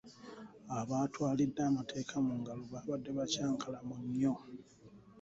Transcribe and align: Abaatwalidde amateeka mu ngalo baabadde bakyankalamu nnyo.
Abaatwalidde 0.77 1.61
amateeka 1.69 2.15
mu 2.25 2.33
ngalo 2.39 2.63
baabadde 2.71 3.09
bakyankalamu 3.17 3.95
nnyo. 4.03 4.33